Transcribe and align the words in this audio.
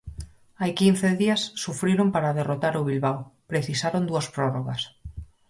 Hai 0.61 0.71
quince 0.79 1.09
días, 1.21 1.41
sufriron 1.63 2.07
para 2.15 2.35
derrotar 2.39 2.73
o 2.81 2.85
Bilbao, 2.89 3.19
precisaron 3.51 4.03
dúas 4.09 4.27
prórrogas. 4.35 4.81